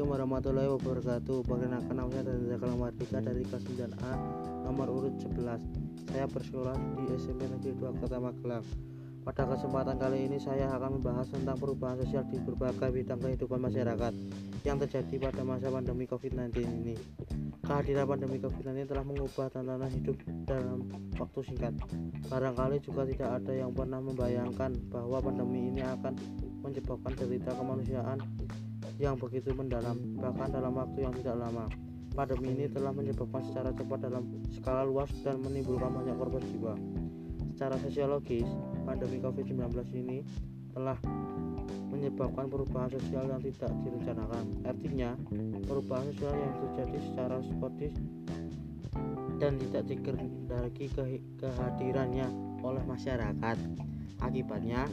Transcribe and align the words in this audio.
warahmatullahi 0.00 0.72
wabarakatuh. 0.72 1.44
Perkenalkan 1.44 1.92
nama 1.92 2.08
saya 2.08 2.24
Danda 2.24 2.56
Kalang 2.56 2.80
Mardika 2.80 3.20
dari 3.20 3.44
kelas 3.44 3.62
9A 3.68 4.12
nomor 4.64 4.88
urut 4.88 5.20
11 5.20 6.08
Saya 6.08 6.24
bersekolah 6.24 6.76
di 6.96 7.12
SMP 7.20 7.44
Negeri 7.44 7.76
2 7.76 8.00
Kota 8.00 8.16
Magelang. 8.16 8.64
Pada 9.22 9.44
kesempatan 9.44 10.00
kali 10.00 10.32
ini 10.32 10.40
saya 10.40 10.72
akan 10.72 10.98
membahas 10.98 11.28
tentang 11.28 11.60
perubahan 11.60 12.00
sosial 12.00 12.24
di 12.32 12.40
berbagai 12.40 12.88
bidang 12.88 13.20
kehidupan 13.20 13.60
masyarakat 13.60 14.12
Yang 14.64 14.76
terjadi 14.88 15.28
pada 15.28 15.42
masa 15.44 15.68
pandemi 15.68 16.08
COVID-19 16.08 16.56
ini. 16.64 16.96
Kehadiran 17.60 18.08
pandemi 18.08 18.40
COVID-19 18.40 18.88
telah 18.88 19.04
mengubah 19.04 19.52
tatanan 19.52 19.92
hidup 19.92 20.16
dalam 20.48 20.88
waktu 21.20 21.40
singkat. 21.52 21.76
Barangkali 22.32 22.80
juga 22.80 23.04
tidak 23.04 23.44
ada 23.44 23.52
yang 23.52 23.76
pernah 23.76 24.00
membayangkan 24.00 24.72
bahwa 24.88 25.20
pandemi 25.20 25.68
ini 25.68 25.84
akan 25.84 26.16
menyebabkan 26.64 27.12
derita 27.12 27.52
kemanusiaan 27.52 28.18
yang 29.02 29.18
begitu 29.18 29.50
mendalam, 29.50 29.98
bahkan 30.14 30.54
dalam 30.54 30.78
waktu 30.78 31.02
yang 31.02 31.14
tidak 31.18 31.34
lama. 31.42 31.66
Pandemi 32.14 32.54
ini 32.54 32.70
telah 32.70 32.94
menyebabkan 32.94 33.42
secara 33.42 33.74
cepat 33.74 34.06
dalam 34.06 34.30
skala 34.54 34.86
luas 34.86 35.10
dan 35.26 35.42
menimbulkan 35.42 35.90
banyak 35.90 36.14
korban 36.14 36.44
jiwa. 36.54 36.74
Secara 37.50 37.74
sosiologis, 37.82 38.46
pandemi 38.86 39.18
COVID-19 39.18 39.74
ini 39.98 40.22
telah 40.70 40.96
menyebabkan 41.90 42.46
perubahan 42.46 42.90
sosial 42.94 43.26
yang 43.26 43.42
tidak 43.42 43.72
direncanakan. 43.82 44.44
Artinya, 44.62 45.10
perubahan 45.66 46.06
sosial 46.14 46.34
yang 46.38 46.54
terjadi 46.62 46.98
secara 47.10 47.36
spontanitas 47.42 47.98
dan 49.42 49.58
tidak 49.58 49.82
dikehendaki 49.90 50.86
kehadirannya 51.42 52.26
oleh 52.62 52.82
masyarakat. 52.86 53.58
Akibatnya, 54.22 54.86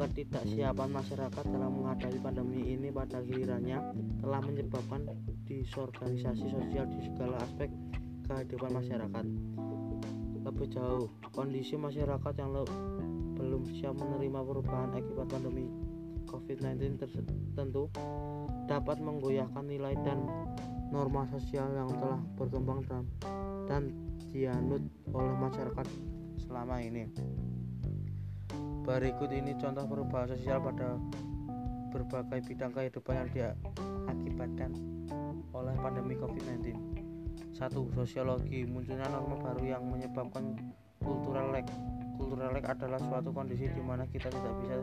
Ketidaksiapan 0.00 0.96
masyarakat 0.96 1.44
dalam 1.44 1.76
menghadapi 1.76 2.24
pandemi 2.24 2.72
ini 2.72 2.88
pada 2.88 3.20
gilirannya 3.20 3.92
telah 4.24 4.40
menyebabkan 4.40 5.04
disorganisasi 5.44 6.48
sosial 6.48 6.88
di 6.88 7.04
segala 7.04 7.36
aspek 7.44 7.68
kehidupan 8.24 8.80
masyarakat. 8.80 9.24
Lebih 10.40 10.72
jauh, 10.72 11.12
kondisi 11.36 11.76
masyarakat 11.76 12.32
yang 12.40 12.64
belum 13.36 13.62
siap 13.76 13.92
menerima 14.00 14.40
perubahan 14.40 14.96
akibat 14.96 15.28
pandemi 15.28 15.68
COVID-19 16.32 16.96
tertentu 16.96 17.92
dapat 18.72 19.04
menggoyahkan 19.04 19.68
nilai 19.68 20.00
dan 20.00 20.24
norma 20.88 21.28
sosial 21.28 21.76
yang 21.76 21.92
telah 21.92 22.24
berkembang 22.40 22.88
dan 23.68 23.92
dianut 24.32 24.80
oleh 25.12 25.36
masyarakat 25.36 25.86
selama 26.40 26.80
ini. 26.80 27.04
Berikut 28.90 29.30
ini 29.30 29.54
contoh 29.54 29.86
perubahan 29.86 30.34
sosial 30.34 30.58
pada 30.58 30.98
berbagai 31.94 32.42
bidang 32.42 32.74
kehidupan 32.74 33.22
yang 33.22 33.28
diakibatkan 33.30 34.74
oleh 35.54 35.78
pandemi 35.78 36.18
COVID-19. 36.18 36.74
Satu, 37.54 37.86
Sosiologi 37.94 38.66
munculnya 38.66 39.06
norma 39.06 39.38
baru 39.38 39.78
yang 39.78 39.86
menyebabkan 39.86 40.58
cultural 40.98 41.54
lag. 41.54 41.70
Cultural 42.18 42.50
lag 42.50 42.66
adalah 42.66 42.98
suatu 42.98 43.30
kondisi 43.30 43.70
di 43.70 43.78
mana 43.78 44.10
kita 44.10 44.26
tidak 44.26 44.58
bisa 44.58 44.82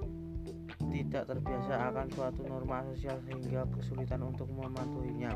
tidak 0.91 1.23
terbiasa 1.27 1.91
akan 1.91 2.07
suatu 2.11 2.41
norma 2.47 2.83
sosial 2.93 3.19
sehingga 3.27 3.67
kesulitan 3.75 4.23
untuk 4.23 4.47
mematuhinya. 4.51 5.31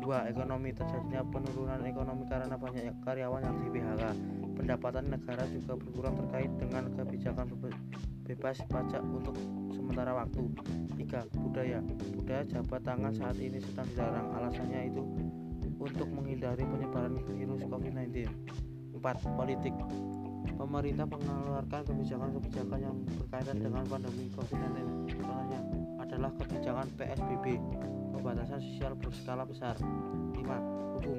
Dua, 0.00 0.28
Ekonomi 0.28 0.70
terjadinya 0.74 1.24
penurunan 1.24 1.80
ekonomi 1.82 2.28
karena 2.28 2.54
banyak 2.54 2.92
karyawan 3.02 3.40
yang 3.40 3.56
di 3.56 3.68
PHK 3.72 4.02
pendapatan 4.54 5.04
negara 5.10 5.44
juga 5.50 5.72
berkurang 5.80 6.14
terkait 6.24 6.52
dengan 6.60 6.84
kebijakan 6.94 7.46
bebas 8.24 8.56
pajak 8.68 9.02
untuk 9.04 9.36
sementara 9.72 10.12
waktu. 10.16 10.48
3. 10.94 11.36
Budaya 11.36 11.78
Budaya 12.16 12.42
jabat 12.48 12.80
tangan 12.86 13.12
saat 13.12 13.36
ini 13.36 13.60
sedang 13.60 13.88
dilarang. 13.92 14.28
Alasannya 14.40 14.80
itu 14.88 15.02
untuk 15.76 16.08
menghindari 16.08 16.64
penyebaran 16.64 17.20
virus 17.28 17.62
COVID-19. 17.68 18.24
4. 18.96 19.36
Politik 19.36 19.74
Pemerintah 20.44 21.06
mengeluarkan 21.08 21.80
kebijakan-kebijakan 21.88 22.78
yang 22.80 22.96
berkaitan 23.16 23.58
dengan 23.64 23.82
pandemi 23.88 24.28
COVID-19. 24.36 24.76
Contohnya 25.16 25.60
adalah 25.96 26.30
kebijakan 26.36 26.86
PSBB, 27.00 27.44
pembatasan 28.12 28.60
sosial 28.60 28.92
berskala 29.00 29.48
besar. 29.48 29.74
5. 29.80 30.36
Hukum 31.00 31.18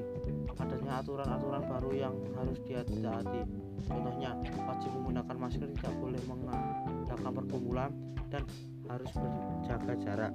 adanya 0.59 0.99
aturan-aturan 0.99 1.63
baru 1.67 1.91
yang 1.95 2.15
harus 2.35 2.59
dihati-hati 2.67 3.41
contohnya 3.85 4.35
wajib 4.65 4.91
menggunakan 4.97 5.35
masker 5.39 5.67
tidak 5.77 5.93
boleh 6.01 6.21
mengadakan 6.27 7.31
perkumpulan 7.31 7.91
dan 8.33 8.43
harus 8.91 9.11
berjaga 9.15 9.93
jarak 10.03 10.33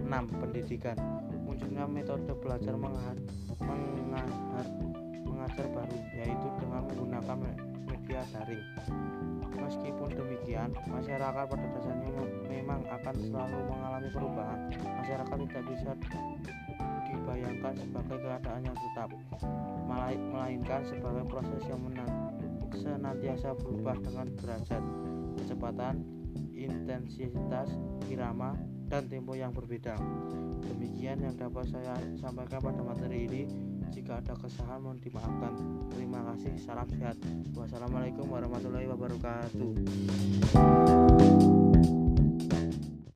6. 0.00 0.08
Pendidikan 0.40 0.96
munculnya 1.44 1.84
metode 1.84 2.32
belajar 2.40 2.74
mengajar, 2.80 3.16
mengajar 5.28 5.66
baru 5.68 5.98
yaitu 6.16 6.48
dengan 6.56 6.71
media 8.22 8.38
daring 8.38 8.64
Meskipun 9.52 10.10
demikian, 10.10 10.68
masyarakat 10.90 11.44
pada 11.48 11.66
dasarnya 11.78 12.10
memang 12.50 12.82
akan 12.92 13.14
selalu 13.14 13.58
mengalami 13.70 14.08
perubahan. 14.10 14.58
Masyarakat 14.84 15.36
tidak 15.48 15.64
bisa 15.70 15.90
dibayangkan 17.08 17.74
sebagai 17.78 18.18
keadaan 18.20 18.62
yang 18.66 18.76
tetap, 18.76 19.08
melainkan 19.86 20.82
sebagai 20.82 21.24
proses 21.30 21.62
yang 21.70 21.80
senantiasa 22.74 23.54
berubah 23.54 23.96
dengan 24.02 24.26
derajat, 24.42 24.82
kecepatan, 25.40 25.94
intensitas, 26.52 27.68
irama, 28.10 28.58
dan 28.90 29.06
tempo 29.08 29.32
yang 29.38 29.54
berbeda. 29.54 29.94
Demikian 30.68 31.22
yang 31.22 31.34
dapat 31.38 31.70
saya 31.70 31.96
sampaikan 32.18 32.60
pada 32.60 32.82
materi 32.82 33.30
ini. 33.30 33.42
Jika 33.92 34.24
ada 34.24 34.32
kesalahan 34.34 34.80
mohon 34.80 34.98
dimaafkan. 34.98 35.52
Terima 35.92 36.24
kasih. 36.32 36.56
Salam 36.58 36.88
sehat. 36.88 37.20
Wassalamualaikum 37.52 38.24
warahmatullahi 38.24 38.88
wabarakatuh. 38.88 39.70